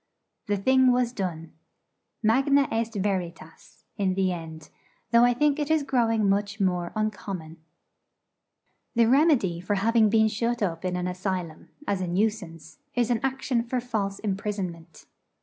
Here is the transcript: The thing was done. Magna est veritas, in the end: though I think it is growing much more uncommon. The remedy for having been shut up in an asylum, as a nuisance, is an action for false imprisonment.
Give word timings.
The 0.47 0.57
thing 0.57 0.91
was 0.91 1.13
done. 1.13 1.53
Magna 2.23 2.67
est 2.71 2.95
veritas, 3.03 3.83
in 3.97 4.15
the 4.15 4.31
end: 4.31 4.71
though 5.11 5.23
I 5.23 5.35
think 5.35 5.59
it 5.59 5.69
is 5.69 5.83
growing 5.83 6.27
much 6.27 6.59
more 6.59 6.91
uncommon. 6.95 7.57
The 8.95 9.05
remedy 9.05 9.59
for 9.61 9.75
having 9.75 10.09
been 10.09 10.27
shut 10.27 10.63
up 10.63 10.83
in 10.85 10.95
an 10.95 11.05
asylum, 11.05 11.69
as 11.85 12.01
a 12.01 12.07
nuisance, 12.07 12.79
is 12.95 13.11
an 13.11 13.19
action 13.21 13.61
for 13.61 13.79
false 13.79 14.17
imprisonment. 14.17 15.05